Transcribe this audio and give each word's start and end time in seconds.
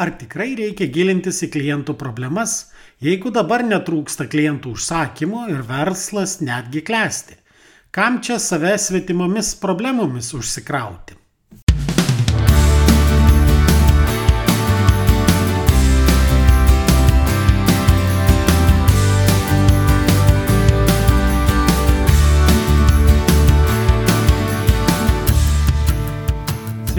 Ar 0.00 0.14
tikrai 0.16 0.54
reikia 0.56 0.88
gilintis 0.88 1.42
į 1.44 1.50
klientų 1.52 1.92
problemas, 2.00 2.70
jeigu 3.04 3.28
dabar 3.36 3.60
netrūksta 3.68 4.24
klientų 4.32 4.72
užsakymų 4.78 5.42
ir 5.52 5.60
verslas 5.68 6.38
netgi 6.40 6.80
klesti? 6.88 7.36
Kam 7.92 8.22
čia 8.24 8.38
save 8.40 8.72
svetimomis 8.80 9.52
problemomis 9.60 10.32
užsikrauti? 10.38 11.19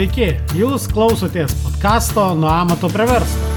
Sveiki, 0.02 0.32
jūs 0.58 0.88
klausotės 0.90 1.52
podkasto 1.62 2.24
Nuo 2.34 2.48
amato 2.50 2.88
prie 2.90 3.06
verslo, 3.06 3.50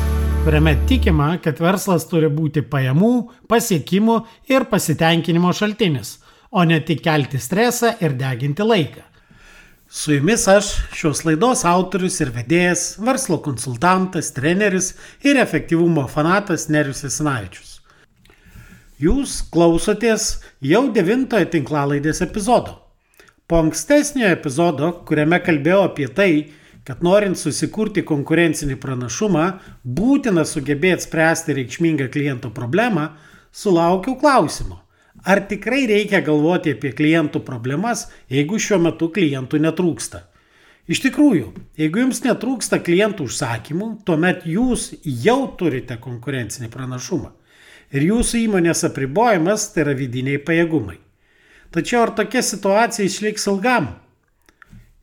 kuriame 0.45 0.75
tikima, 0.85 1.31
kad 1.41 1.63
verslas 1.65 2.05
turi 2.11 2.29
būti 2.29 2.61
pajamų, 2.69 3.13
pasiekimų 3.49 4.17
ir 4.53 4.67
pasitenkinimo 4.69 5.55
šaltinis, 5.57 6.19
o 6.53 6.67
ne 6.69 6.83
tik 6.85 7.01
kelti 7.07 7.41
stresą 7.41 7.95
ir 8.05 8.19
deginti 8.21 8.69
laiką. 8.69 9.07
Su 9.89 10.19
jumis 10.19 10.45
aš, 10.53 10.69
šios 10.93 11.25
laidos 11.25 11.65
autorius 11.65 12.21
ir 12.21 12.35
vedėjas, 12.37 12.87
verslo 13.01 13.41
konsultantas, 13.41 14.35
treneris 14.37 14.93
ir 15.25 15.41
efektyvumo 15.41 16.05
fanatas 16.13 16.69
Nerius 16.69 17.07
Esinavičius. 17.09 17.79
Jūs 19.01 19.41
klausotės 19.49 20.35
jau 20.61 20.91
devintojo 20.93 21.55
tinklalaidės 21.57 22.21
epizodo. 22.29 22.84
Po 23.47 23.59
ankstesnio 23.61 24.31
epizodo, 24.33 24.89
kuriame 25.05 25.37
kalbėjau 25.45 25.83
apie 25.85 26.07
tai, 26.09 26.31
kad 26.89 27.03
norint 27.05 27.37
susikurti 27.37 28.01
konkurencinį 28.09 28.79
pranašumą, 28.81 29.45
būtina 29.85 30.47
sugebėti 30.49 31.05
spręsti 31.05 31.57
reikšmingą 31.59 32.09
kliento 32.13 32.49
problemą, 32.57 33.11
sulaukiau 33.53 34.17
klausimo. 34.21 34.81
Ar 35.29 35.45
tikrai 35.49 35.85
reikia 35.89 36.23
galvoti 36.25 36.73
apie 36.73 36.95
klientų 36.97 37.45
problemas, 37.45 38.07
jeigu 38.33 38.57
šiuo 38.61 38.81
metu 38.89 39.11
klientų 39.13 39.61
netrūksta? 39.69 40.25
Iš 40.89 41.05
tikrųjų, 41.05 41.53
jeigu 41.81 42.01
jums 42.01 42.25
netrūksta 42.25 42.81
klientų 42.85 43.29
užsakymų, 43.29 43.95
tuomet 44.09 44.49
jūs 44.49 44.91
jau 45.05 45.39
turite 45.61 46.01
konkurencinį 46.01 46.73
pranašumą. 46.73 47.33
Ir 47.93 48.09
jūsų 48.09 48.47
įmonės 48.49 48.85
apribojimas 48.89 49.71
tai 49.73 49.85
yra 49.85 49.97
vidiniai 49.97 50.41
pajėgumai. 50.41 51.04
Tačiau 51.75 52.05
ar 52.07 52.15
tokia 52.15 52.43
situacija 52.47 53.09
išliks 53.09 53.49
ilgam? 53.51 53.91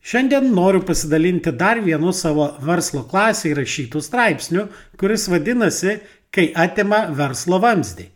Šiandien 0.02 0.48
noriu 0.56 0.80
pasidalinti 0.82 1.52
dar 1.54 1.78
vienu 1.84 2.10
savo 2.16 2.48
verslo 2.64 3.04
klasė 3.06 3.52
įrašytų 3.52 4.00
straipsnių, 4.02 4.66
kuris 4.98 5.28
vadinasi 5.30 6.00
Kai 6.32 6.48
atima 6.56 7.02
verslo 7.12 7.58
vamzdį. 7.60 8.06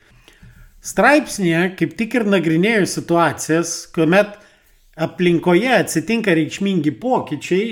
Straipsnėje 0.80 1.62
kaip 1.76 1.90
tik 1.98 2.14
ir 2.16 2.24
nagrinėjau 2.32 2.86
situacijas, 2.88 3.72
kuomet 3.92 4.38
aplinkoje 4.96 5.74
atsitinka 5.76 6.32
reikšmingi 6.38 6.94
pokyčiai 7.02 7.66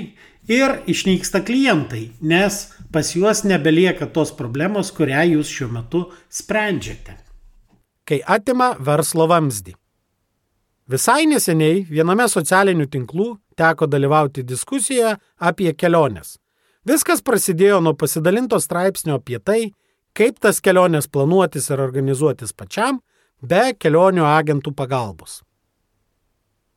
ir 0.53 0.75
išnyksta 0.91 1.41
klientai, 1.47 2.03
nes 2.21 2.59
pas 2.93 3.09
juos 3.17 3.41
nebelieka 3.49 4.05
tos 4.13 4.35
problemos, 4.37 4.93
kurią 4.93 5.23
jūs 5.31 5.49
šiuo 5.49 5.71
metu 5.79 6.03
sprendžiate. 6.29 7.17
Kai 8.05 8.21
atima 8.37 8.75
verslo 8.77 9.25
vamzdį. 9.31 9.73
Visai 10.85 11.23
neseniai 11.25 11.79
viename 11.89 12.27
socialinių 12.29 12.85
tinklų 12.93 13.31
teko 13.57 13.87
dalyvauti 13.89 14.43
diskusijoje 14.45 15.15
apie 15.41 15.71
keliones. 15.73 16.35
Viskas 16.85 17.23
prasidėjo 17.25 17.79
nuo 17.81 17.95
pasidalinto 17.97 18.59
straipsnio 18.61 19.15
apie 19.17 19.39
tai, 19.41 19.71
kaip 20.13 20.37
tas 20.37 20.61
keliones 20.61 21.09
planuotis 21.09 21.71
ir 21.73 21.81
organizuotis 21.81 22.53
pačiam, 22.53 23.01
be 23.41 23.73
kelionių 23.73 24.27
agentų 24.29 24.75
pagalbos. 24.77 25.41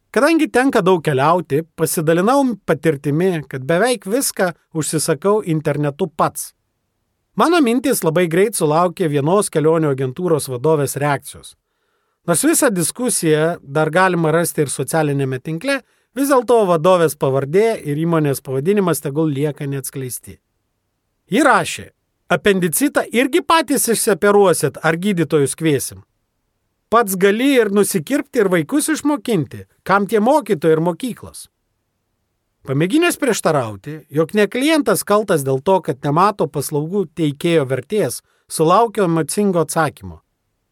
Kadangi 0.08 0.48
tenka 0.48 0.80
daug 0.80 1.04
keliauti, 1.04 1.60
pasidalinau 1.76 2.40
patirtimi, 2.64 3.42
kad 3.44 3.68
beveik 3.68 4.08
viską 4.08 4.54
užsisakau 4.72 5.42
internetu 5.44 6.08
pats. 6.08 6.54
Mano 7.36 7.60
mintis 7.60 8.00
labai 8.00 8.24
greit 8.26 8.56
sulaukė 8.56 9.12
vienos 9.12 9.52
kelionių 9.52 9.92
agentūros 9.92 10.48
vadovės 10.48 10.96
reakcijos. 10.96 11.57
Nors 12.28 12.44
visą 12.44 12.68
diskusiją 12.70 13.56
dar 13.62 13.88
galima 13.90 14.28
rasti 14.34 14.60
ir 14.60 14.68
socialinėme 14.68 15.38
tinkle, 15.40 15.78
vis 16.12 16.28
dėlto 16.28 16.58
vadovės 16.68 17.14
pavardė 17.16 17.70
ir 17.88 17.96
įmonės 18.02 18.42
pavadinimas 18.44 19.00
tegul 19.00 19.32
lieka 19.32 19.64
neatskleisti. 19.64 20.34
Ji 21.32 21.44
rašė, 21.46 21.86
apendicitą 22.28 23.06
irgi 23.16 23.40
patys 23.40 23.88
išseperuosit 23.94 24.76
ar 24.84 25.00
gydytojus 25.00 25.56
kviesim. 25.56 26.04
Pats 26.92 27.16
gali 27.16 27.54
ir 27.62 27.72
nusikirpti 27.72 28.44
ir 28.44 28.52
vaikus 28.52 28.92
išmokinti, 28.92 29.64
kam 29.82 30.04
tie 30.04 30.20
mokytojai 30.20 30.76
ir 30.76 30.84
mokyklos. 30.84 31.48
Pamėginęs 32.68 33.16
prieštarauti, 33.16 34.02
jog 34.12 34.36
ne 34.36 34.44
klientas 34.52 35.00
kaltas 35.00 35.48
dėl 35.48 35.64
to, 35.64 35.80
kad 35.80 36.04
nemato 36.04 36.44
paslaugų 36.44 37.06
teikėjo 37.16 37.64
vertės, 37.72 38.20
sulaukė 38.52 39.06
emocingo 39.08 39.64
atsakymo. 39.64 40.20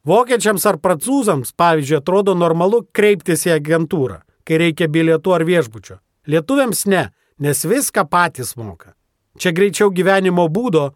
Vokiečiams 0.06 0.62
ar 0.70 0.76
prancūzams, 0.78 1.50
pavyzdžiui, 1.58 1.98
atrodo 1.98 2.36
normalu 2.38 2.84
kreiptis 2.94 3.42
į 3.48 3.56
agentūrą, 3.56 4.20
kai 4.46 4.60
reikia 4.62 4.86
bilietų 4.86 5.32
ar 5.34 5.44
viešbučio. 5.48 5.98
Lietuviams 6.30 6.84
ne, 6.86 7.08
nes 7.42 7.64
viską 7.66 8.06
patys 8.10 8.54
moka. 8.56 8.94
Čia 9.38 9.50
greičiau 9.52 9.90
gyvenimo 9.90 10.46
būdo, 10.46 10.92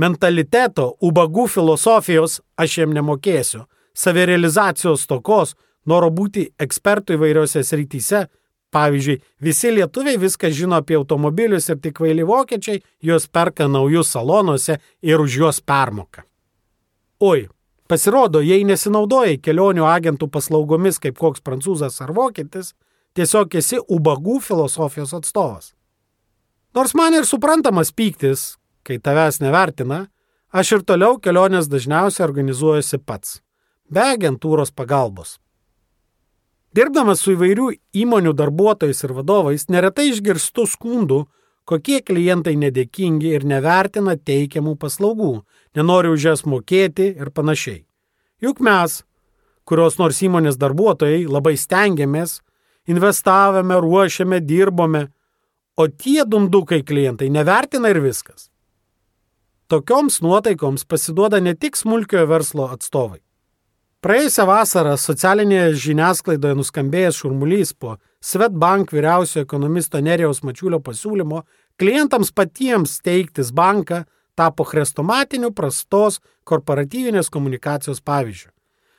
mentaliteto, 0.00 0.94
ubagų 1.04 1.44
filosofijos 1.52 2.40
aš 2.56 2.78
jiem 2.78 2.94
nemokėsiu, 2.96 3.66
savirealizacijos 3.94 5.04
tokos, 5.12 5.54
noro 5.86 6.08
būti 6.10 6.48
ekspertų 6.58 7.18
įvairiose 7.18 7.62
srityse. 7.62 8.24
Pavyzdžiui, 8.74 9.20
visi 9.44 9.70
lietuviai 9.70 10.18
viską 10.18 10.48
žino 10.50 10.80
apie 10.80 10.96
automobilius 10.98 11.68
ir 11.70 11.78
tik 11.84 12.00
vaili 12.02 12.24
vokiečiai 12.26 12.80
juos 13.06 13.28
perka 13.28 13.68
naujus 13.70 14.10
salonuose 14.16 14.80
ir 15.04 15.20
už 15.22 15.36
juos 15.38 15.60
permoka. 15.62 16.24
Oi, 17.22 17.44
Pasirodo, 17.94 18.40
jei 18.42 18.64
nesinaudojai 18.66 19.36
kelionių 19.38 19.84
agentų 19.86 20.26
paslaugomis 20.34 20.96
kaip 20.98 21.14
koks 21.14 21.44
prancūzas 21.46 22.00
ar 22.02 22.08
vokietis, 22.16 22.72
tiesiog 23.14 23.54
esi 23.60 23.78
ubagų 23.78 24.40
filosofijos 24.42 25.12
atstovas. 25.14 25.68
Nors 26.74 26.96
man 26.98 27.14
ir 27.14 27.28
suprantamas 27.28 27.92
pyktis, 27.94 28.56
kai 28.82 28.96
tavęs 28.98 29.38
nevertina, 29.44 30.00
aš 30.50 30.72
ir 30.74 30.82
toliau 30.88 31.20
kelionės 31.22 31.70
dažniausiai 31.70 32.26
organizuojuosi 32.26 32.98
pats, 32.98 33.36
be 33.86 34.02
agentūros 34.16 34.74
pagalbos. 34.74 35.36
Dirbdamas 36.74 37.22
su 37.22 37.36
įvairių 37.36 37.68
įmonių 37.94 38.34
darbuotojais 38.34 39.06
ir 39.06 39.14
vadovais, 39.20 39.68
neretai 39.70 40.08
išgirstu 40.10 40.66
skundų, 40.74 41.20
kokie 41.62 42.02
klientai 42.02 42.56
nedėkingi 42.58 43.36
ir 43.38 43.46
nevertina 43.46 44.18
teikiamų 44.18 44.74
paslaugų, 44.82 45.44
nenori 45.76 46.12
už 46.14 46.28
jas 46.30 46.44
mokėti 46.46 47.10
ir 47.18 47.30
panašiai. 47.34 47.84
Juk 48.42 48.60
mes, 48.64 49.02
kurios 49.64 49.98
nors 49.98 50.20
įmonės 50.22 50.58
darbuotojai, 50.60 51.26
labai 51.30 51.56
stengiamės, 51.60 52.40
investavome, 52.90 53.78
ruošiame, 53.80 54.40
dirbome, 54.44 55.08
o 55.76 55.88
tie 55.88 56.22
dumdukai 56.26 56.82
klientai 56.86 57.30
nevertina 57.32 57.90
ir 57.90 58.02
viskas. 58.04 58.50
Tokioms 59.68 60.20
nuotaikoms 60.22 60.84
pasiduoda 60.84 61.40
ne 61.40 61.54
tik 61.56 61.76
smulkiojo 61.76 62.26
verslo 62.30 62.68
atstovai. 62.74 63.22
Praėjusią 64.04 64.44
vasarą 64.44 64.98
socialinėje 65.00 65.78
žiniasklaidoje 65.80 66.58
nuskambėjęs 66.58 67.22
šurmulys 67.22 67.72
po 67.72 67.94
Svetbank 68.20 68.92
vyriausiojo 68.92 69.46
ekonomisto 69.46 70.00
Nerijaus 70.04 70.42
Mačiulio 70.44 70.82
pasiūlymo 70.84 71.40
klientams 71.80 72.30
patiems 72.36 72.98
steigtis 73.00 73.48
banką 73.56 74.02
tapo 74.34 74.64
chrestomatiniu 74.64 75.52
prastos 75.54 76.20
korporatyvinės 76.44 77.30
komunikacijos 77.32 78.02
pavyzdžiu. 78.04 78.50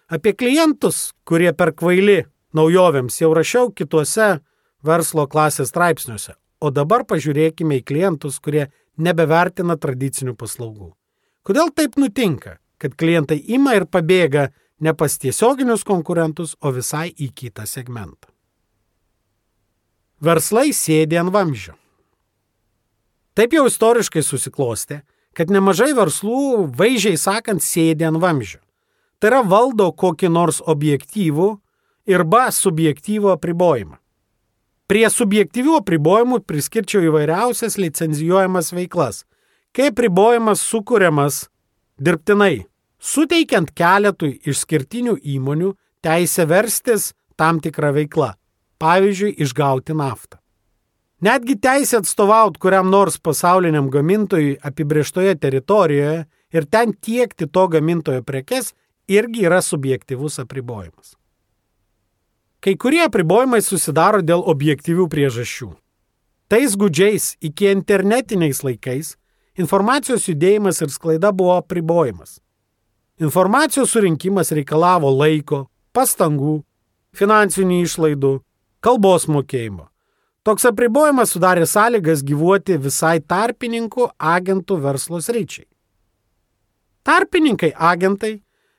Apie 0.09 0.35
klientus, 0.37 1.13
kurie 1.25 1.51
per 1.53 1.73
kvaili 1.73 2.25
naujovėms 2.55 3.21
jau 3.21 3.31
rašiau 3.33 3.71
kituose 3.73 4.39
verslo 4.85 5.25
klasės 5.27 5.71
straipsniuose, 5.73 6.35
o 6.61 6.71
dabar 6.71 7.05
pažiūrėkime 7.09 7.81
į 7.81 7.85
klientus, 7.89 8.37
kurie 8.39 8.67
nebevertina 8.97 9.77
tradicinių 9.81 10.35
paslaugų. 10.37 10.93
Kodėl 11.45 11.71
taip 11.75 11.97
nutinka, 12.01 12.59
kad 12.77 12.95
klientai 12.97 13.37
ima 13.57 13.75
ir 13.77 13.87
pabėga 13.89 14.51
ne 14.79 14.93
pas 14.93 15.17
tiesioginius 15.17 15.85
konkurentus, 15.87 16.55
o 16.61 16.71
visai 16.75 17.09
į 17.09 17.31
kitą 17.33 17.65
segmentą. 17.69 18.29
Verslai 20.21 20.71
sėdi 20.73 21.17
ant 21.19 21.33
vamzdžio. 21.33 21.75
Taip 23.35 23.53
jau 23.53 23.65
istoriškai 23.67 24.23
susiklosti, 24.23 25.01
kad 25.35 25.51
nemažai 25.51 25.91
verslų, 25.97 26.71
vaizdžiai 26.75 27.19
sakant, 27.19 27.63
sėdi 27.63 28.07
ant 28.07 28.21
vamzdžio. 28.23 28.61
Tai 29.19 29.31
yra 29.31 29.43
valdo 29.43 29.91
kokį 29.91 30.31
nors 30.31 30.61
objektyvų 30.63 31.51
ir 32.11 32.23
ba 32.23 32.47
subjektyvų 32.55 33.31
apribojimą. 33.35 33.99
Prie 34.85 35.07
subjektyvių 35.09 35.79
apribojimų 35.79 36.43
priskirčiau 36.45 37.07
įvairiausias 37.07 37.79
licenzijuojamas 37.81 38.69
veiklas 38.75 39.23
kai 39.75 39.89
apribojimas 39.91 40.63
sukūriamas 40.63 41.41
dirbtinai, 41.99 42.63
suteikiant 42.99 43.73
keletui 43.75 44.37
išskirtinių 44.47 45.17
įmonių 45.35 45.73
teisę 46.05 46.45
verstis 46.47 47.11
tam 47.35 47.59
tikrą 47.63 47.91
veiklą, 47.97 48.31
pavyzdžiui, 48.79 49.35
išgauti 49.43 49.97
naftą. 49.97 50.39
Netgi 51.23 51.55
teisė 51.55 52.01
atstovauti 52.01 52.59
kuriam 52.59 52.89
nors 52.91 53.15
pasauliniam 53.23 53.87
gamintojui 53.89 54.57
apibrieštoje 54.67 55.35
teritorijoje 55.39 56.25
ir 56.51 56.65
ten 56.67 56.91
tiekti 56.93 57.47
to 57.47 57.67
gamintojo 57.71 58.23
prekes 58.23 58.73
irgi 59.07 59.45
yra 59.47 59.61
subjektivus 59.61 60.39
apribojimas. 60.43 61.15
Kai 62.59 62.75
kurie 62.75 63.03
apribojimai 63.05 63.61
susidaro 63.61 64.21
dėl 64.25 64.43
objektyvių 64.43 65.07
priežasčių. 65.07 65.69
Tais 66.49 66.75
gudžiais 66.75 67.35
iki 67.41 67.71
internetiniais 67.71 68.63
laikais 68.65 69.15
informacijos 69.55 70.27
judėjimas 70.27 70.81
ir 70.83 70.91
sklaida 70.91 71.31
buvo 71.31 71.55
apribojimas. 71.61 72.41
Informacijos 73.21 73.93
surinkimas 73.95 74.51
reikalavo 74.51 75.13
laiko, 75.15 75.69
pastangų, 75.95 76.59
finansinių 77.15 77.81
išlaidų, 77.85 78.33
kalbos 78.83 79.29
mokėjimo. 79.31 79.87
Toks 80.45 80.67
apribojimas 80.69 81.31
sudarė 81.33 81.65
sąlygas 81.65 82.21
gyvuoti 82.21 82.75
visai 82.77 83.17
tarpininkų 83.17 84.11
agentų 84.21 84.77
verslo 84.83 85.17
sryčiai. 85.17 85.65
Tarpininkai 87.05 87.71
agentai 87.73 88.35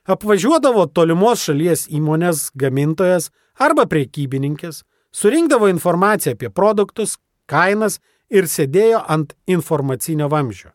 apvažiuodavo 0.07 0.85
tolimos 0.95 1.43
šalies 1.43 1.85
įmonės 1.91 2.47
gamintojas 2.55 3.29
arba 3.59 3.83
priekybininkės, 3.91 4.85
surinkdavo 5.11 5.67
informaciją 5.73 6.37
apie 6.37 6.47
produktus, 6.47 7.17
kainas 7.51 7.99
ir 8.31 8.47
sėdėjo 8.47 9.03
ant 9.03 9.35
informacinio 9.47 10.31
vamzdžio. 10.31 10.71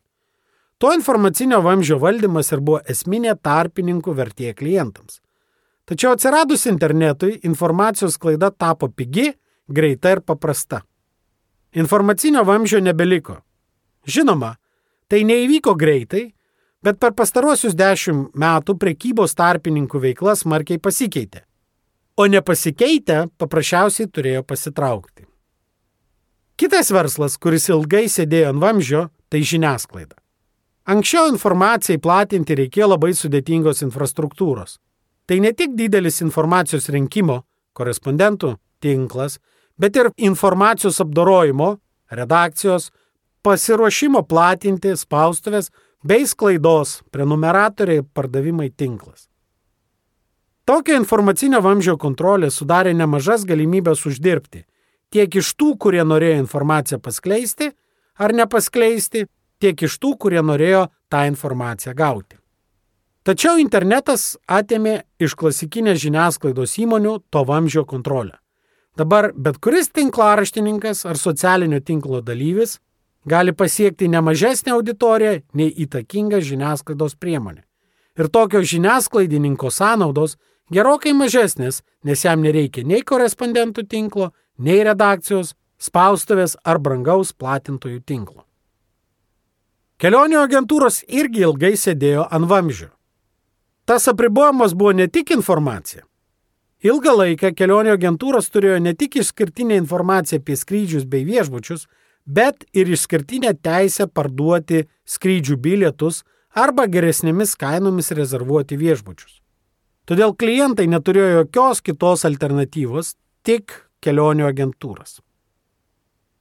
To 0.77 0.93
informacinio 0.93 1.61
vamzdžio 1.65 1.97
valdymas 2.01 2.51
ir 2.53 2.61
buvo 2.61 2.83
esminė 2.89 3.33
tarpininkų 3.41 4.13
vertė 4.13 4.53
klientams. 4.53 5.21
Tačiau 5.89 6.13
atsiradus 6.13 6.67
internetui, 6.69 7.39
informacijos 7.47 8.19
klaida 8.21 8.51
tapo 8.51 8.89
pigi, 8.93 9.31
greita 9.67 10.11
ir 10.11 10.21
paprasta. 10.21 10.81
Informacinio 11.73 12.43
vamzdžio 12.43 12.81
nebeliko. 12.81 13.39
Žinoma, 14.05 14.55
tai 15.07 15.23
neįvyko 15.25 15.73
greitai, 15.79 16.27
bet 16.83 16.99
per 16.99 17.15
pastaruosius 17.17 17.75
dešimt 17.79 18.35
metų 18.35 18.75
prekybos 18.77 19.35
tarpininkų 19.39 20.01
veikla 20.03 20.35
smarkiai 20.35 20.81
pasikeitė. 20.83 21.45
O 22.17 22.27
nepasikeitę 22.29 23.27
paprasčiausiai 23.41 24.09
turėjo 24.11 24.43
pasitraukti. 24.45 25.25
Kitas 26.59 26.91
verslas, 26.93 27.39
kuris 27.41 27.71
ilgai 27.73 28.05
sėdėjo 28.11 28.51
ant 28.53 28.61
vamzdžio, 28.61 29.07
tai 29.33 29.41
žiniasklaida. 29.41 30.19
Anksčiau 30.93 31.31
informacijai 31.31 31.97
platinti 32.03 32.57
reikėjo 32.59 32.91
labai 32.91 33.13
sudėtingos 33.17 33.81
infrastruktūros. 33.85 34.77
Tai 35.25 35.39
ne 35.39 35.53
tik 35.55 35.73
didelis 35.79 36.19
informacijos 36.21 36.89
rinkimo, 36.91 37.39
korespondentų 37.73 38.57
tinklas, 38.83 39.39
bet 39.77 39.95
ir 39.95 40.11
informacijos 40.17 40.99
apdorojimo, 41.03 41.77
redakcijos, 42.11 42.91
pasiruošimo 43.43 44.23
platinti 44.23 44.95
spaustuvės 44.97 45.71
bei 46.03 46.27
sklaidos, 46.27 47.01
prenumeratoriai, 47.11 48.03
pardavimai 48.13 48.69
tinklas. 48.69 49.27
Tokia 50.63 50.95
informacinio 50.95 51.59
vamzdžio 51.63 51.97
kontrolė 51.99 52.47
sudarė 52.51 52.93
nemažas 52.95 53.43
galimybės 53.47 54.05
uždirbti 54.07 54.63
tiek 55.13 55.35
iš 55.37 55.53
tų, 55.59 55.73
kurie 55.77 56.03
norėjo 56.05 56.41
informaciją 56.41 56.99
paskleisti 57.03 57.71
ar 58.17 58.33
nepaskleisti, 58.33 59.27
tiek 59.61 59.85
iš 59.85 59.97
tų, 60.01 60.15
kurie 60.25 60.41
norėjo 60.41 60.87
tą 61.13 61.25
informaciją 61.29 61.93
gauti. 61.97 62.39
Tačiau 63.23 63.59
internetas 63.61 64.33
atėmė 64.51 65.03
iš 65.23 65.37
klasikinės 65.39 66.01
žiniasklaidos 66.03 66.75
įmonių 66.83 67.19
to 67.31 67.43
vamzdžio 67.47 67.85
kontrolę. 67.87 68.35
Dabar 68.97 69.31
bet 69.35 69.57
kuris 69.57 69.89
tinklaraštininkas 69.89 71.05
ar 71.09 71.17
socialinio 71.17 71.79
tinklo 71.79 72.21
dalyvis 72.21 72.77
gali 73.25 73.53
pasiekti 73.53 74.07
ne 74.07 74.21
mažesnę 74.21 74.71
auditoriją 74.75 75.39
nei 75.53 75.73
įtakinga 75.85 76.41
žiniasklaidos 76.41 77.15
priemonė. 77.15 77.63
Ir 78.19 78.29
tokio 78.29 78.61
žiniasklaidininko 78.61 79.71
sąnaudos 79.73 80.37
gerokai 80.69 81.13
mažesnės, 81.17 81.81
nes 82.03 82.25
jam 82.25 82.45
nereikia 82.45 82.83
nei 82.85 83.01
korespondentų 83.01 83.87
tinklo, 83.89 84.31
nei 84.57 84.83
redakcijos, 84.85 85.55
spaustuvės 85.81 86.57
ar 86.63 86.79
brangaus 86.79 87.33
platintojų 87.33 88.03
tinklo. 88.05 88.45
Kelionių 89.97 90.37
agentūros 90.43 91.01
irgi 91.07 91.45
ilgai 91.47 91.73
sėdėjo 91.79 92.27
ant 92.29 92.49
vamzdžio. 92.49 92.89
Tas 93.85 94.07
apribojimas 94.07 94.75
buvo 94.77 94.93
ne 94.93 95.07
tik 95.07 95.31
informacija. 95.31 96.03
Ilgą 96.83 97.13
laiką 97.15 97.53
kelionių 97.55 97.93
agentūros 97.95 98.49
turėjo 98.51 98.81
ne 98.83 98.91
tik 98.99 99.15
išskirtinę 99.21 99.77
informaciją 99.79 100.41
apie 100.41 100.57
skrydžius 100.59 101.05
bei 101.07 101.23
viešbučius, 101.23 101.85
bet 102.27 102.65
ir 102.75 102.91
išskirtinę 102.91 103.53
teisę 103.63 104.09
parduoti 104.11 104.83
skrydžių 105.07 105.55
bilietus 105.63 106.23
arba 106.51 106.89
geresnėmis 106.91 107.55
kainomis 107.59 108.11
rezervuoti 108.11 108.75
viešbučius. 108.79 109.39
Todėl 110.03 110.35
klientai 110.35 110.89
neturėjo 110.91 111.29
jokios 111.37 111.79
kitos 111.79 112.25
alternatyvos, 112.27 113.13
tik 113.47 113.71
kelionių 114.03 114.49
agentūras. 114.49 115.21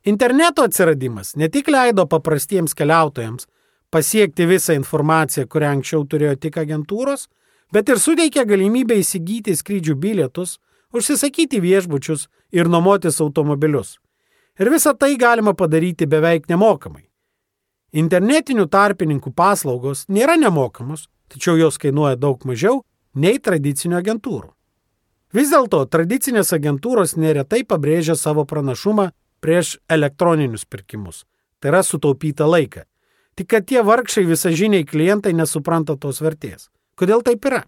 Interneto 0.02 0.66
atsiradimas 0.66 1.36
ne 1.38 1.46
tik 1.46 1.70
leido 1.70 2.08
paprastiems 2.10 2.74
keliautojams 2.74 3.46
pasiekti 3.94 4.48
visą 4.50 4.74
informaciją, 4.74 5.46
kurią 5.46 5.76
anksčiau 5.76 6.02
turėjo 6.10 6.34
tik 6.42 6.58
agentūros, 6.58 7.28
bet 7.72 7.88
ir 7.88 8.00
suteikė 8.00 8.44
galimybę 8.48 8.98
įsigyti 9.00 9.56
skrydžių 9.56 9.96
bilietus, 9.98 10.58
užsisakyti 10.92 11.60
viešbučius 11.60 12.28
ir 12.52 12.68
nuomotis 12.68 13.20
automobilius. 13.24 13.96
Ir 14.60 14.68
visą 14.70 14.92
tai 14.98 15.16
galima 15.16 15.54
padaryti 15.56 16.06
beveik 16.06 16.48
nemokamai. 16.52 17.08
Internetinių 17.92 18.68
tarpininkų 18.72 19.32
paslaugos 19.36 20.06
nėra 20.08 20.36
nemokamos, 20.40 21.08
tačiau 21.32 21.56
jos 21.56 21.78
kainuoja 21.80 22.16
daug 22.16 22.44
mažiau 22.48 22.82
nei 23.14 23.40
tradicinių 23.40 23.98
agentūrų. 24.00 24.52
Vis 25.32 25.48
dėlto 25.48 25.80
tradicinės 25.88 26.52
agentūros 26.52 27.16
neretai 27.16 27.62
pabrėžia 27.64 28.16
savo 28.20 28.44
pranašumą 28.44 29.10
prieš 29.40 29.78
elektroninius 29.88 30.66
pirkimus. 30.68 31.24
Tai 31.60 31.72
yra 31.72 31.82
sutaupyta 31.86 32.44
laiką. 32.48 32.84
Tik 33.36 33.48
kad 33.48 33.64
tie 33.68 33.80
vargšai 33.80 34.26
visažiniai 34.28 34.84
klientai 34.84 35.32
nesupranta 35.32 35.96
tos 35.96 36.20
vertės. 36.20 36.68
Kodėl 36.98 37.24
taip 37.24 37.44
yra? 37.48 37.62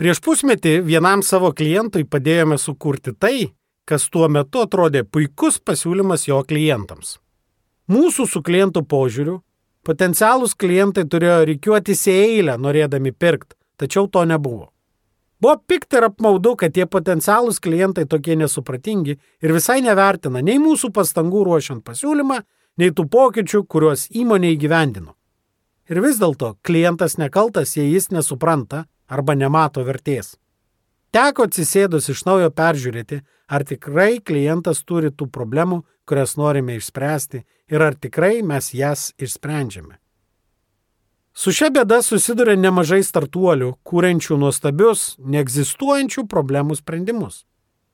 Prieš 0.00 0.22
pusmetį 0.24 0.78
vienam 0.86 1.20
savo 1.20 1.50
klientui 1.52 2.06
padėjome 2.08 2.56
sukurti 2.56 3.12
tai, 3.12 3.50
kas 3.84 4.08
tuo 4.08 4.28
metu 4.32 4.62
atrodė 4.64 5.02
puikus 5.04 5.58
pasiūlymas 5.60 6.24
jo 6.28 6.40
klientams. 6.48 7.18
Mūsų 7.90 8.26
su 8.30 8.40
klientų 8.46 8.84
požiūriu, 8.88 9.40
potencialūs 9.84 10.56
klientai 10.56 11.04
turėjo 11.04 11.42
reikiuotis 11.50 12.06
į 12.08 12.16
eilę 12.24 12.56
norėdami 12.62 13.12
pirkti, 13.12 13.58
tačiau 13.76 14.08
to 14.08 14.24
nebuvo. 14.24 14.70
Buvo 15.40 15.56
pikta 15.68 16.00
ir 16.00 16.08
apmaudu, 16.08 16.54
kad 16.56 16.72
tie 16.76 16.88
potencialūs 16.88 17.60
klientai 17.64 18.04
tokie 18.08 18.36
nesupratingi 18.40 19.16
ir 19.16 19.56
visai 19.56 19.80
nevertina 19.84 20.40
nei 20.44 20.56
mūsų 20.60 20.92
pastangų 20.96 21.44
ruošiant 21.48 21.84
pasiūlymą, 21.84 22.42
nei 22.80 22.92
tų 22.96 23.08
pokyčių, 23.12 23.64
kuriuos 23.68 24.08
įmonė 24.16 24.56
įgyvendino. 24.56 25.16
Ir 25.90 25.98
vis 26.04 26.20
dėlto 26.22 26.54
klientas 26.62 27.16
nekaltas, 27.18 27.74
jei 27.74 27.90
jis 27.90 28.12
nesupranta 28.14 28.84
arba 29.10 29.34
nemato 29.34 29.82
vertės. 29.82 30.36
Teko 31.10 31.48
atsisėdus 31.48 32.06
iš 32.12 32.22
naujo 32.28 32.52
peržiūrėti, 32.54 33.24
ar 33.50 33.64
tikrai 33.66 34.20
klientas 34.22 34.84
turi 34.86 35.10
tų 35.10 35.26
problemų, 35.34 35.80
kurias 36.06 36.36
norime 36.38 36.76
išspręsti 36.78 37.42
ir 37.74 37.82
ar 37.82 37.98
tikrai 37.98 38.44
mes 38.46 38.70
jas 38.74 39.10
išsprendžiame. 39.18 39.98
Su 41.34 41.50
šia 41.54 41.72
bėda 41.74 42.00
susiduria 42.06 42.54
nemažai 42.58 43.02
startuolių, 43.06 43.72
kūrenčių 43.86 44.38
nuostabius, 44.38 45.16
neegzistuojančių 45.18 46.26
problemų 46.30 46.78
sprendimus. 46.78 47.44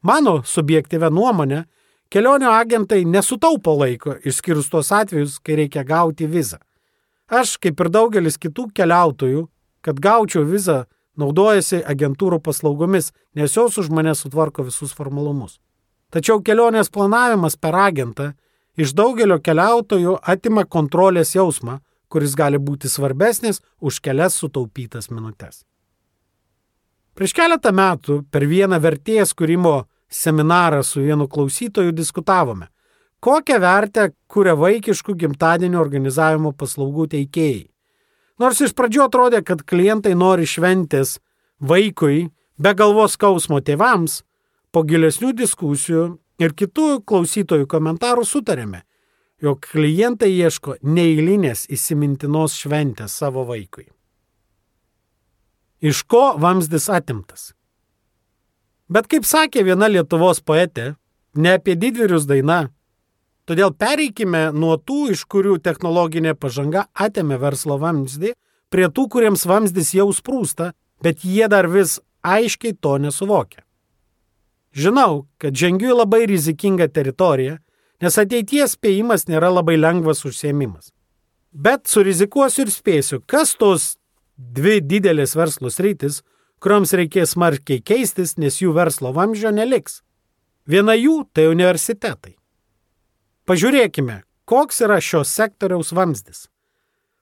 Mano 0.05 0.43
subjektyvę 0.45 1.09
nuomonę, 1.13 1.65
kelionio 2.13 2.53
agentai 2.53 3.05
nesutaupo 3.09 3.77
laiko, 3.81 4.17
išskyrus 4.25 4.69
tuos 4.73 4.93
atvejus, 4.93 5.41
kai 5.41 5.61
reikia 5.63 5.85
gauti 5.85 6.29
vizą. 6.29 6.61
Aš, 7.27 7.57
kaip 7.59 7.81
ir 7.83 7.91
daugelis 7.91 8.39
kitų 8.39 8.69
keliautojų, 8.77 9.47
kad 9.83 9.99
gaučiau 10.03 10.45
vizą, 10.47 10.85
naudojasi 11.19 11.81
agentūrų 11.83 12.39
paslaugomis, 12.45 13.13
nes 13.35 13.57
jos 13.57 13.79
už 13.81 13.91
mane 13.91 14.15
sutvarko 14.15 14.67
visus 14.67 14.93
formalumus. 14.95 15.59
Tačiau 16.13 16.43
kelionės 16.45 16.91
planavimas 16.93 17.57
per 17.59 17.75
agentą 17.75 18.33
iš 18.79 18.93
daugelio 18.95 19.41
keliautojų 19.43 20.21
atima 20.23 20.65
kontrolės 20.65 21.35
jausmą, 21.35 21.81
kuris 22.09 22.37
gali 22.39 22.61
būti 22.63 22.89
svarbesnis 22.89 23.59
už 23.81 23.99
kelias 24.05 24.37
sutaupytas 24.39 25.11
minutės. 25.11 25.65
Prieš 27.17 27.33
keletą 27.35 27.73
metų 27.73 28.21
per 28.31 28.45
vieną 28.47 28.79
vertėjas 28.79 29.33
kūrimo 29.35 29.87
seminarą 30.13 30.83
su 30.85 31.01
vienu 31.01 31.27
klausytoju 31.27 31.95
diskutavome, 31.97 32.69
kokią 33.21 33.59
vertę 33.63 34.11
kuria 34.29 34.57
vaikiškų 34.59 35.15
gimtadienio 35.23 35.81
organizavimo 35.81 36.53
paslaugų 36.53 37.09
teikėjai. 37.15 37.67
Nors 38.41 38.61
iš 38.61 38.75
pradžių 38.77 39.07
atrodė, 39.07 39.41
kad 39.43 39.65
klientai 39.65 40.13
nori 40.15 40.45
šventės 40.45 41.17
vaikui 41.61 42.29
be 42.61 42.73
galvos 42.77 43.17
skausmo 43.17 43.63
tėvams, 43.65 44.23
po 44.73 44.83
gilesnių 44.85 45.33
diskusijų 45.33 46.03
ir 46.43 46.53
kitų 46.53 47.01
klausytojų 47.09 47.65
komentarų 47.71 48.27
sutarėme, 48.29 48.83
jog 49.41 49.65
klientai 49.65 50.29
ieško 50.37 50.77
neįlinės 50.85 51.67
įsimintinos 51.73 52.57
šventės 52.61 53.17
savo 53.17 53.47
vaikui. 53.49 53.89
Iš 55.81 56.03
ko 56.09 56.35
vamzdis 56.41 56.91
atimtas? 56.93 57.55
Bet 58.89 59.09
kaip 59.11 59.25
sakė 59.27 59.65
viena 59.67 59.89
Lietuvos 59.91 60.41
poetė, 60.41 60.95
ne 61.35 61.57
apie 61.57 61.75
didvyrius 61.77 62.29
daina, 62.29 62.67
Todėl 63.47 63.71
pereikime 63.79 64.49
nuo 64.51 64.75
tų, 64.75 65.13
iš 65.15 65.23
kurių 65.31 65.61
technologinė 65.63 66.35
pažanga 66.35 66.89
atėmė 66.95 67.39
verslo 67.39 67.77
vamzdį, 67.79 68.33
prie 68.75 68.89
tų, 68.91 69.07
kuriems 69.13 69.47
vamzdis 69.47 69.93
jau 69.95 70.09
sprūsta, 70.15 70.73
bet 71.03 71.23
jie 71.23 71.47
dar 71.49 71.69
vis 71.71 72.01
aiškiai 72.27 72.75
to 72.75 72.97
nesuvokia. 72.99 73.63
Žinau, 74.77 75.25
kad 75.41 75.57
žengiu 75.57 75.95
į 75.95 76.01
labai 76.03 76.27
rizikingą 76.29 76.89
teritoriją, 76.93 77.57
nes 78.03 78.19
ateities 78.21 78.75
spėjimas 78.77 79.25
nėra 79.31 79.49
labai 79.55 79.79
lengvas 79.79 80.25
užsiemimas. 80.29 80.91
Bet 81.53 81.87
surizikuosiu 81.89 82.67
ir 82.67 82.73
spėsiu, 82.75 83.23
kas 83.25 83.55
tos 83.57 83.95
dvi 84.37 84.83
didelės 84.85 85.33
verslo 85.39 85.71
sritis, 85.73 86.21
kuriuoms 86.61 86.93
reikės 86.99 87.33
smarkiai 87.37 87.81
keistis, 87.81 88.37
nes 88.37 88.61
jų 88.61 88.75
verslo 88.77 89.15
vamzdžio 89.17 89.55
neliks. 89.55 90.03
Viena 90.69 90.97
jų 90.99 91.23
tai 91.33 91.47
universitetai. 91.49 92.36
Pažiūrėkime, 93.47 94.25
koks 94.43 94.81
yra 94.83 94.97
šios 94.99 95.31
sektoriaus 95.31 95.93
vamzdis. 95.95 96.49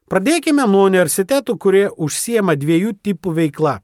Pradėkime 0.09 0.65
nuo 0.65 0.87
universitetų, 0.89 1.59
kurie 1.61 1.83
užsiema 2.01 2.55
dviejų 2.57 2.95
tipų 3.05 3.35
veikla. 3.37 3.75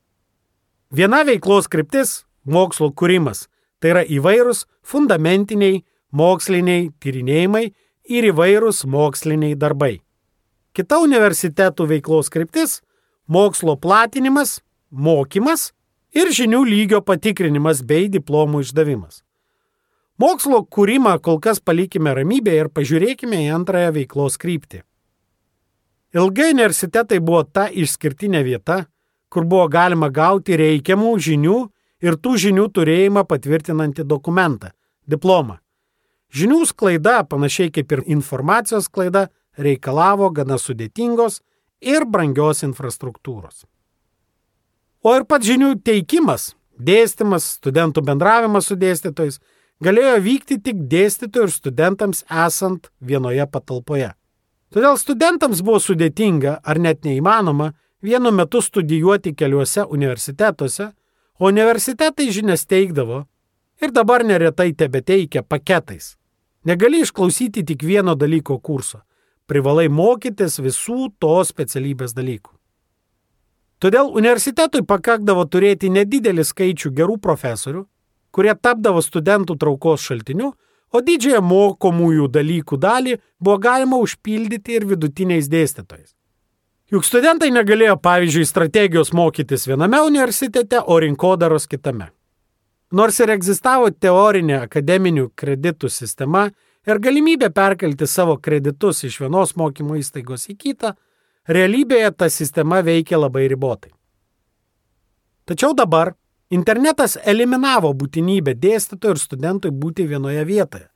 Viena 0.88 1.20
veiklos 1.28 1.68
kryptis- 1.68 2.24
mokslo 2.56 2.88
kūrimas. 2.96 3.48
Tai 3.78 3.90
yra 3.92 4.04
įvairūs 4.08 4.64
fundamentiniai 4.82 5.84
moksliniai 6.12 6.90
tyrinėjimai 7.00 7.74
ir 8.08 8.32
įvairūs 8.32 8.86
moksliniai 8.86 9.54
darbai. 9.54 10.00
Kita 10.72 10.96
universitetų 10.96 11.86
veiklos 11.92 12.30
kryptis- 12.30 12.80
mokslo 13.28 13.76
platinimas, 13.76 14.60
mokymas 14.90 15.72
ir 16.14 16.26
žinių 16.28 16.64
lygio 16.64 17.00
patikrinimas 17.04 17.82
bei 17.82 18.08
diplomų 18.08 18.64
išdavimas. 18.64 19.22
Mokslo 20.20 20.58
kūrimą 20.68 21.14
kol 21.24 21.38
kas 21.40 21.62
palikime 21.64 22.12
ramybėje 22.12 22.64
ir 22.66 22.68
pažiūrėkime 22.76 23.38
į 23.46 23.52
antrąją 23.56 23.92
veiklos 23.94 24.36
kryptį. 24.42 24.82
Ilgai 26.12 26.50
universitetai 26.52 27.20
buvo 27.24 27.44
ta 27.46 27.68
išskirtinė 27.70 28.42
vieta, 28.44 28.82
kur 29.32 29.46
buvo 29.48 29.68
galima 29.72 30.10
gauti 30.12 30.58
reikiamų 30.60 31.14
žinių 31.26 31.56
ir 32.04 32.18
tų 32.20 32.34
žinių 32.44 32.66
turėjimą 32.76 33.22
patvirtinantį 33.30 34.04
dokumentą- 34.04 34.72
diplomą. 35.12 35.56
Žinių 36.34 36.66
sklaida, 36.66 37.22
panašiai 37.24 37.72
kaip 37.72 37.92
ir 37.92 38.02
informacijos 38.06 38.90
sklaida, 38.90 39.28
reikalavo 39.56 40.28
gana 40.34 40.58
sudėtingos 40.58 41.40
ir 41.80 42.04
brangios 42.04 42.60
infrastruktūros. 42.62 43.64
O 45.02 45.16
ir 45.16 45.24
pats 45.24 45.46
žinių 45.46 45.80
teikimas, 45.82 46.54
dėstymas, 46.78 47.56
studentų 47.56 48.04
bendravimas 48.04 48.66
su 48.66 48.76
dėstytojais 48.76 49.40
galėjo 49.84 50.16
vykti 50.24 50.60
tik 50.62 50.84
dėstytojų 50.92 51.48
ir 51.48 51.52
studentams 51.54 52.24
esant 52.46 52.90
vienoje 53.00 53.46
patalpoje. 53.46 54.12
Todėl 54.70 54.98
studentams 55.00 55.64
buvo 55.66 55.80
sudėtinga 55.82 56.60
ar 56.62 56.78
net 56.78 57.04
neįmanoma 57.04 57.72
vienu 58.02 58.30
metu 58.30 58.60
studijuoti 58.62 59.34
keliuose 59.34 59.84
universitetuose, 59.88 60.92
o 61.40 61.48
universitetai 61.48 62.28
žinias 62.30 62.66
teikdavo 62.68 63.24
ir 63.80 63.92
dabar 63.96 64.24
neretai 64.24 64.72
tebe 64.76 65.00
teikia 65.00 65.42
paketais. 65.42 66.16
Negali 66.64 67.00
išklausyti 67.00 67.64
tik 67.64 67.82
vieno 67.82 68.14
dalyko 68.14 68.58
kurso, 68.60 69.00
privalai 69.48 69.88
mokytis 69.88 70.60
visų 70.60 71.14
tos 71.18 71.48
specialybės 71.48 72.12
dalykų. 72.12 72.52
Todėl 73.80 74.12
universitetui 74.12 74.84
pakakdavo 74.84 75.46
turėti 75.48 75.88
nedidelį 75.88 76.44
skaičių 76.44 76.92
gerų 76.92 77.16
profesorių, 77.24 77.86
kurie 78.30 78.54
tapdavo 78.54 79.02
studentų 79.02 79.56
traukos 79.58 80.06
šaltiniu, 80.06 80.52
o 80.90 81.00
didžiąją 81.00 81.42
mokomųjų 81.46 82.30
dalykų 82.34 82.78
dalį 82.80 83.18
buvo 83.38 83.58
galima 83.62 84.00
užpildyti 84.02 84.78
ir 84.78 84.86
vidutiniais 84.90 85.50
dėstytojais. 85.50 86.14
Juk 86.90 87.06
studentai 87.06 87.52
negalėjo, 87.54 87.94
pavyzdžiui, 88.02 88.48
strategijos 88.48 89.12
mokytis 89.14 89.68
viename 89.70 90.00
universitete, 90.02 90.80
o 90.82 90.96
rinkodaros 90.98 91.68
kitame. 91.70 92.08
Nors 92.90 93.20
ir 93.22 93.30
egzistavo 93.30 93.92
teorinė 93.94 94.64
akademinių 94.64 95.28
kreditų 95.38 95.86
sistema 95.86 96.48
ir 96.88 96.98
galimybė 96.98 97.52
perkelti 97.54 98.08
savo 98.10 98.34
kreditus 98.42 99.04
iš 99.06 99.20
vienos 99.22 99.54
mokymo 99.54 100.00
įstaigos 100.00 100.48
į 100.50 100.56
kitą, 100.58 100.96
realybėje 101.46 102.10
ta 102.18 102.26
sistema 102.26 102.80
veikia 102.82 103.20
labai 103.22 103.46
ribotai. 103.52 103.92
Tačiau 105.46 105.76
dabar, 105.78 106.16
Internetas 106.50 107.14
eliminavo 107.30 107.92
būtinybę 107.94 108.56
dėstytojui 108.58 109.14
ir 109.14 109.20
studentui 109.22 109.70
būti 109.70 110.06
vienoje 110.10 110.42
vietoje. 110.48 110.88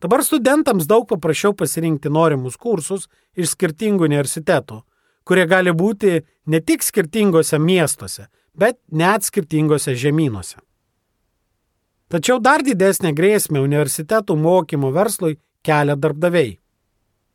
Dabar 0.00 0.24
studentams 0.24 0.88
daug 0.88 1.04
paprasčiau 1.10 1.52
pasirinkti 1.52 2.10
norimus 2.10 2.56
kursus 2.56 3.10
iš 3.36 3.52
skirtingų 3.52 4.08
universitetų, 4.08 4.80
kurie 5.28 5.44
gali 5.46 5.74
būti 5.76 6.22
ne 6.46 6.60
tik 6.64 6.82
skirtingose 6.82 7.60
miestuose, 7.60 8.26
bet 8.56 8.80
net 8.88 9.28
skirtingose 9.28 9.94
žemynuose. 9.94 10.56
Tačiau 12.08 12.40
dar 12.40 12.64
didesnė 12.64 13.12
grėsmė 13.16 13.60
universitetų 13.60 14.34
mokymo 14.36 14.90
verslui 14.96 15.36
kelia 15.62 15.94
darbdaviai. 15.96 16.56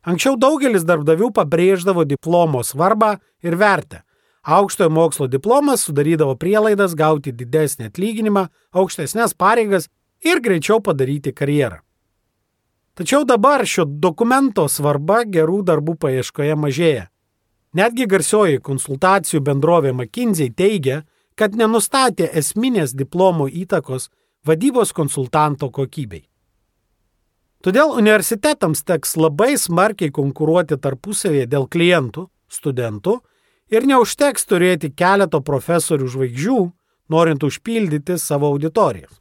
Anksčiau 0.02 0.34
daugelis 0.38 0.84
darbdavių 0.86 1.30
pabrėždavo 1.34 2.04
diplomo 2.10 2.60
svarbą 2.66 3.16
ir 3.42 3.56
vertę, 3.58 4.02
Aukštojo 4.48 4.90
mokslo 4.90 5.26
diplomas 5.28 5.82
sudarydavo 5.84 6.32
prielaidas 6.40 6.94
gauti 6.96 7.34
didesnį 7.36 7.90
atlyginimą, 7.90 8.46
aukštesnės 8.72 9.34
pareigas 9.36 9.90
ir 10.24 10.40
greičiau 10.40 10.80
padaryti 10.80 11.34
karjerą. 11.36 11.82
Tačiau 12.96 13.26
dabar 13.28 13.66
šio 13.68 13.84
dokumento 13.84 14.64
svarba 14.72 15.20
gerų 15.28 15.60
darbų 15.68 15.98
paieškoje 16.00 16.56
mažėja. 16.56 17.04
Netgi 17.76 18.08
garsioji 18.08 18.62
konsultacijų 18.64 19.42
bendrovė 19.44 19.92
McKinsey 19.92 20.48
teigia, 20.56 21.02
kad 21.36 21.52
nenustatė 21.52 22.30
esminės 22.32 22.96
diplomo 22.96 23.46
įtakos 23.52 24.08
vadybos 24.48 24.96
konsultanto 24.96 25.68
kokybei. 25.68 26.24
Todėl 27.60 27.92
universitetams 28.00 28.80
teks 28.80 29.18
labai 29.20 29.58
smarkiai 29.60 30.08
konkuruoti 30.08 30.80
tarpusavėje 30.80 31.50
dėl 31.52 31.68
klientų, 31.68 32.30
studentų 32.48 33.20
Ir 33.68 33.84
neužteks 33.84 34.46
turėti 34.48 34.90
keleto 34.96 35.40
profesorių 35.44 36.08
žvaigždžių, 36.08 36.60
norint 37.12 37.44
užpildyti 37.44 38.16
savo 38.18 38.48
auditorijas. 38.52 39.12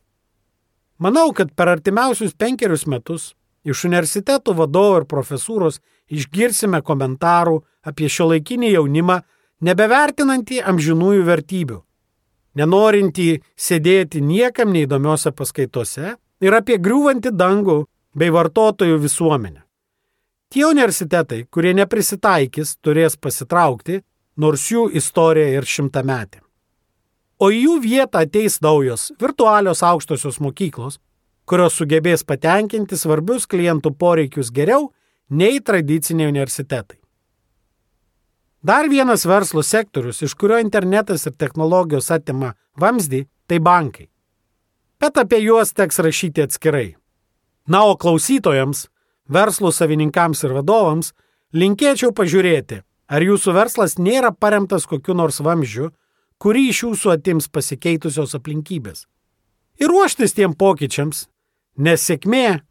Manau, 0.98 1.32
kad 1.34 1.52
per 1.54 1.70
artimiausius 1.76 2.34
penkerius 2.34 2.88
metus 2.88 3.34
iš 3.68 3.84
universitetų 3.90 4.56
vadovų 4.58 5.02
ir 5.02 5.06
profesūros 5.12 5.82
išgirsime 6.08 6.82
komentarų 6.82 7.60
apie 7.88 8.08
šio 8.10 8.32
laikinį 8.32 8.72
jaunimą, 8.78 9.20
nebevertinantį 9.68 10.62
amžinųjų 10.72 11.28
vertybių, 11.28 11.78
nenorintį 12.58 13.30
sėdėti 13.68 14.24
niekam 14.24 14.74
neįdomiose 14.74 15.34
paskaitose 15.36 16.16
ir 16.42 16.58
apie 16.58 16.80
griūvantį 16.82 17.34
dangų 17.36 17.80
bei 18.18 18.34
vartotojų 18.34 18.98
visuomenę. 19.04 19.64
Tie 20.48 20.64
universitetai, 20.64 21.44
kurie 21.52 21.74
neprisitaikys, 21.76 22.78
turės 22.80 23.18
pasitraukti 23.20 24.00
nors 24.38 24.70
jų 24.72 24.88
istorija 24.96 25.58
ir 25.58 25.66
šimtametė. 25.66 26.42
O 27.38 27.50
į 27.54 27.64
jų 27.66 27.76
vietą 27.84 28.24
ateis 28.26 28.62
naujos 28.66 29.12
virtualios 29.22 29.84
aukštosios 29.86 30.40
mokyklos, 30.42 30.98
kurios 31.46 31.78
sugebės 31.78 32.26
patenkinti 32.26 32.98
svarbius 32.98 33.46
klientų 33.50 33.94
poreikius 33.98 34.50
geriau 34.52 34.90
nei 35.30 35.60
tradiciniai 35.62 36.32
universitetai. 36.32 36.98
Dar 38.68 38.90
vienas 38.90 39.26
verslo 39.26 39.62
sektorius, 39.64 40.24
iš 40.26 40.34
kurio 40.34 40.58
internetas 40.60 41.28
ir 41.30 41.36
technologijos 41.38 42.10
atima 42.12 42.56
vamzdį, 42.82 43.28
tai 43.48 43.60
bankai. 43.64 44.10
Bet 45.00 45.20
apie 45.22 45.40
juos 45.44 45.76
teks 45.78 46.02
rašyti 46.02 46.42
atskirai. 46.42 46.96
Na, 47.70 47.84
o 47.86 47.94
klausytojams, 47.96 48.88
verslo 49.30 49.72
savininkams 49.72 50.42
ir 50.44 50.56
vadovams 50.58 51.14
linkėčiau 51.54 52.12
pažiūrėti, 52.18 52.82
Ar 53.08 53.24
jūsų 53.24 53.54
verslas 53.56 53.98
nėra 53.98 54.34
paremtas 54.36 54.86
kokiu 54.86 55.16
nors 55.16 55.40
vamzdžiu, 55.40 55.92
kurį 56.38 56.70
iš 56.72 56.84
jūsų 56.84 57.14
atims 57.16 57.48
pasikeitusios 57.48 58.36
aplinkybės? 58.36 59.06
Ir 59.80 59.92
ruoštis 59.94 60.34
tiem 60.36 60.56
pokyčiams, 60.58 61.28
nes 61.78 62.04
sėkmė 62.04 62.68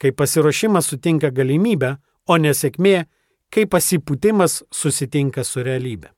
kai 0.00 0.12
pasiruošimas 0.16 0.88
sutinka 0.88 1.28
galimybę, 1.30 1.96
o 2.30 2.38
nesėkmė, 2.40 3.04
kai 3.52 3.66
pasipūtimas 3.68 4.62
susitinka 4.72 5.44
su 5.44 5.64
realybė. 5.66 6.08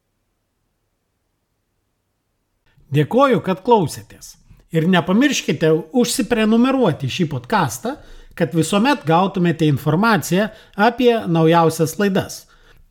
Dėkoju, 2.93 3.41
kad 3.43 3.63
klausėtės. 3.67 4.37
Ir 4.73 4.87
nepamirškite 4.89 5.71
užsiprenumeruoti 5.99 7.09
šį 7.13 7.27
podcastą, 7.33 7.97
kad 8.37 8.55
visuomet 8.57 9.03
gautumėte 9.09 9.67
informaciją 9.69 10.51
apie 10.77 11.13
naujausias 11.29 11.97
laidas. 12.01 12.47